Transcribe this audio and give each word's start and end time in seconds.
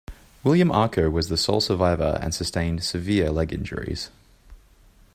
William 0.43 0.69
Arko 0.69 1.11
was 1.11 1.29
the 1.29 1.37
sole 1.37 1.61
survivor 1.61 2.17
and 2.23 2.33
sustained 2.33 2.83
severe 2.83 3.29
leg 3.29 3.53
injuries. 3.53 4.09